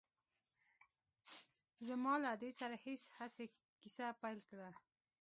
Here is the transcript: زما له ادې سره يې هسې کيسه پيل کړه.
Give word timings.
زما 1.87 2.13
له 2.21 2.27
ادې 2.35 2.49
سره 2.59 2.75
يې 2.85 2.95
هسې 3.19 3.45
کيسه 3.81 4.07
پيل 4.21 4.39
کړه. 4.49 4.69